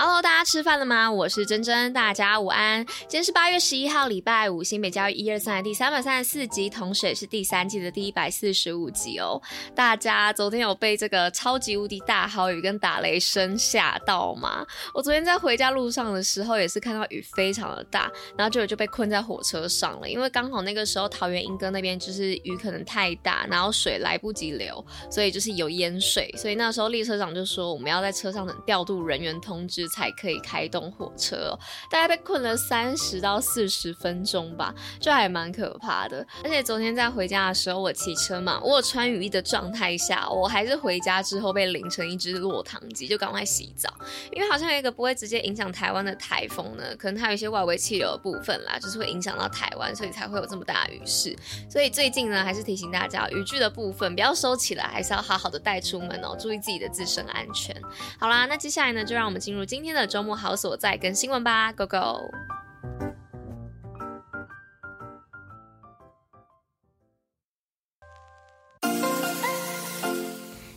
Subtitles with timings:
[0.00, 1.10] Hello，大家吃饭了吗？
[1.10, 2.86] 我是珍珍，大家午安。
[2.86, 9.42] 今天是八月十一号，礼拜五，新北教育一二三的第三百三十四集，同时也是第三季的第一百四十五集哦。
[9.74, 14.64] 大家昨天有被这个超级无敌大豪雨跟打雷声吓到吗？
[14.94, 29.87] 我昨天在回家路上的时候，也是看到雨非常的大，然后就就被困在火车上了，因为刚好那个时候桃园莺歌那边就是雨可能太大，然后水来不及流，所以就是有淹水，所以那时候列车长就说我们要在车上等调度人员通知。
[29.88, 31.58] 才可以开动火车，
[31.90, 36.26] 大概被困了三十到四十分钟吧，就还蛮可怕的。
[36.44, 43.92] 而且昨天在回家的时候，我骑车嘛，我有穿雨衣的状态下，我还是回家之后被淋成一只落汤鸡，就赶快洗澡。
[44.30, 51.34] 因为好像有一个不会直接影响台湾的台风呢，可能它有一些外围气流的部分啦，就是会影响到台湾，所以才会有这么大的雨势。
[51.70, 57.74] 所以最近呢，还是提醒大家，雨具的部分不要收起来，还是要好好的带出门哦，注意自己的自身安全。
[58.20, 59.77] 好啦，那接下来呢，就让我们进入今。
[59.78, 62.32] 今天的周末好所在跟新闻吧，Go Go！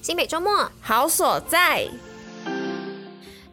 [0.03, 1.89] 新北周末好所在。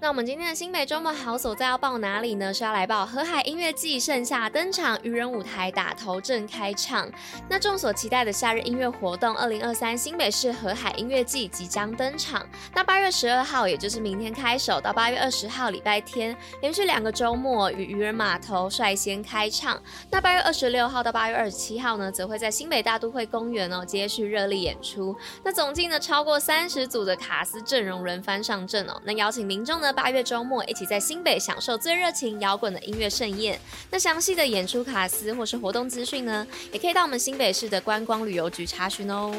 [0.00, 2.54] 那我们今天的新北周末好所在要报哪里呢？
[2.54, 7.10] 是要来报河海音乐季盛夏登场，渔人舞台打头阵开唱。
[7.48, 12.46] 那众所期待的夏日音乐活动二零二三新北市河海音乐季即将登场。
[12.72, 19.82] 那八月十二号，也就是明天开首，到八月二十号礼拜天，连续两个周末与渔人码头率先开唱。
[20.12, 25.16] 那八月二十六号到八月二十七号呢，则会在新北大都会公园哦接续热力演出。
[25.42, 28.94] 那总计呢超过三十组的卡司阵容轮番上阵哦。
[29.02, 29.87] 那邀请民众呢。
[29.92, 33.58] 八月周末，一起在新北享受最热情摇滚的音乐盛宴。
[33.90, 39.34] 那详细的演出卡司或是活动资讯呢，也可以到我们新北市的观光旅游局查询哦。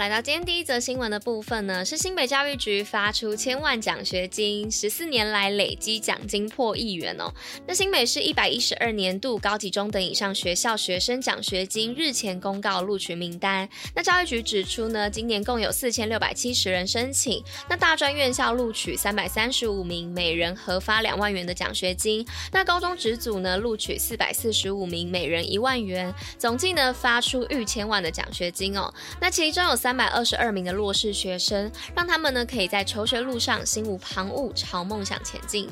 [0.00, 7.30] 来到今天第一则新闻的部分呢，是新北教育局发出千万奖学金，十四年来累积奖金破亿元哦。
[7.66, 13.68] 那新北市一百一十二年度高级中等以上学校学生奖学金日前公告录取名单。
[13.94, 22.26] 那教育局指出呢，今年共有四千六百七十人申请，那大专院校录取三百三十五名，每人核发两万元的奖学金。
[22.52, 28.90] 那高中职组呢，录取四百四十五名，每人一万元，总计呢发出逾千万的奖学金哦。
[29.20, 29.89] 那其中有三。
[29.90, 35.68] 三百二十二名的弱势学生，让他们呢可以在求学路上心无旁骛，朝梦想前进。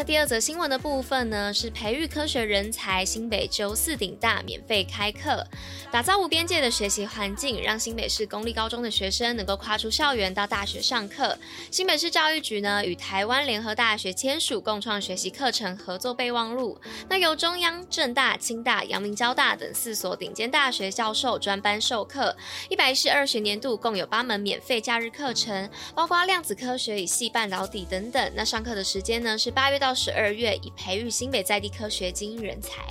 [0.00, 5.46] 那第二则新闻的部分呢，是培育科学人才，新北周四顶大免费开课，
[5.92, 11.36] 打造无边界的学习环境，让新北市公立高中的学生能够跨出校园到大学上课。
[11.70, 22.34] 新北市教育局呢与台湾联合大学签署共创学习课程合作备忘录，那由中央、政大、清大、阳明交大等四所顶尖大学教授专班授课。
[22.70, 28.32] 一百一十二学年度共有八门免费假日课程，包括量子科学与细半导体等等。
[28.34, 32.82] 那上课的时间呢是八月到十二月，以培育新北在地科学精英人才。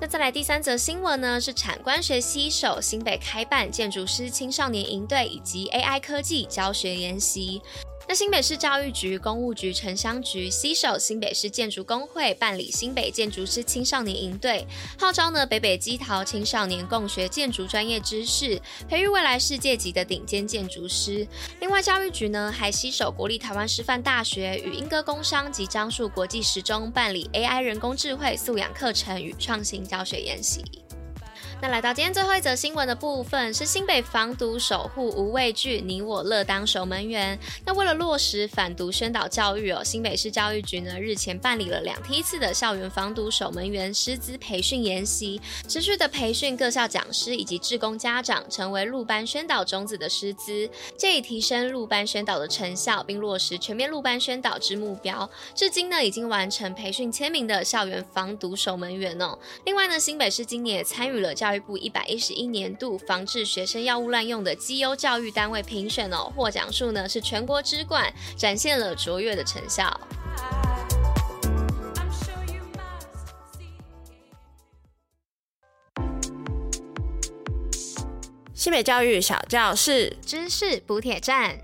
[0.00, 7.62] 那再来第三则新闻呢，是产官学携手新北开办建筑师青少年营队以及 AI 科技教学研习。
[8.08, 14.64] 那新北市教育局、公务局、城乡局携手新北市建筑工会办理新北建筑师青少年营队，
[14.96, 21.26] 号召呢北北基桃青少年共学建筑专业知识，培育未来世界级的顶尖建筑师。
[21.58, 30.62] 另外，教育局呢还携手国立台湾师范大学与英歌工商及樟树国际实中办理 AI 人工智慧素养课程与创新教学研习。
[31.62, 37.38] 那来到今天最后一则新闻的部分，是新北防毒守护无畏惧，你我乐当守门员。
[37.64, 55.28] 那为了落实反毒宣导教育哦，新北市教育局呢日前办理了两梯次的校园防毒守门员师资培训研习，持续的培训各校讲师以及志工家长，成为入班宣导种子的师资，借以提升入班宣导的成效，并落实全面入班宣导之目标。
[55.54, 59.38] 至今呢已经完成培训千名的校园防毒守门员哦。
[59.64, 69.88] 另外呢，新北市今年也参与了教教育部一百一十一年度防治学生药物滥用的绩优教育单位评选哦，获奖数呢是全国之冠，展现了卓越的成效。
[78.52, 81.56] 西北教育小教室，知识补铁站。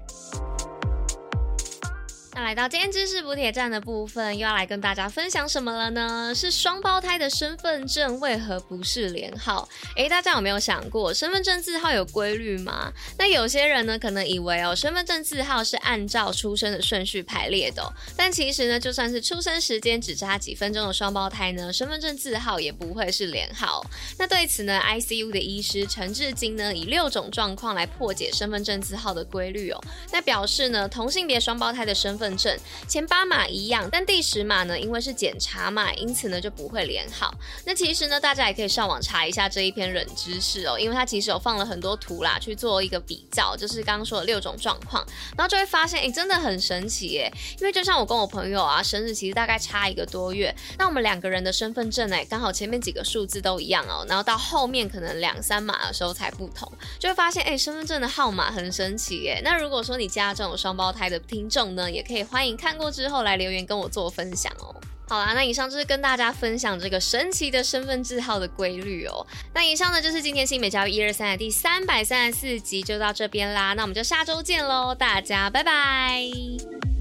[2.35, 6.33] 那来到今天知识补铁站的部分，又要来跟大家分享什么了呢？
[6.35, 9.69] 是双胞胎的身份证为何不是连号？
[9.97, 12.91] 诶，大家有没有想过，身份证字号有规律吗？
[13.19, 17.87] 那有些人呢，可能以为哦，身份证字号是按照出生的顺序排列的，
[18.17, 23.85] 但其实呢，就算是出生时间只差几分钟的双胞胎呢，身份证字号也不会是连号。
[24.19, 29.79] 那对此呢，ICU 的医师陈志金呢，以六种状况来破解身份证字号的规律哦。
[30.11, 37.35] 那表示呢，同性别双胞胎的身份份证前八码一样，但第十码呢，因为是检查码，因此呢就不会连号。
[37.67, 45.05] 那其实呢，大家也可以上网查一下这一篇冷知识哦，因为它其实有放了很多图啦，去做一个比较，就是刚刚说的六种状况，
[45.37, 47.29] 然后就会发现，哎、真的很神奇耶。
[47.59, 56.71] 因为就像我跟我朋友啊，生日其实大概差一个多月，那我们两个人的身份证呢，刚好前面几个数字都一样哦，然后到后面可能两三码的时候才不同，
[57.01, 59.41] 就会发现，哎、身份证的号码很神奇耶。
[59.43, 62.12] 那如果说你家这种双胞胎的听众呢，也可以。
[62.13, 64.75] 可以欢迎看过之后来留言跟我做分享哦。
[65.09, 69.27] 好啦，那以上就是跟大家分享这个神奇的身份字号的规律哦。
[69.53, 73.75] 那以上呢就是今天新美教育一二三的第三百三十四集，就到这边啦。
[73.75, 76.92] 那我们就下周见喽，大家拜拜。